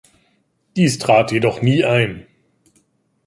Dies 0.77 0.97
trat 0.97 1.31
jedoch 1.31 1.61
nie 1.61 1.85
ein. 1.85 2.25